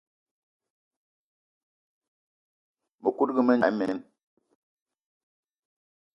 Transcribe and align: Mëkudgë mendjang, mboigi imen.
Mëkudgë 3.03 3.41
mendjang, 3.47 3.75
mboigi 3.75 3.91
imen. 3.91 3.99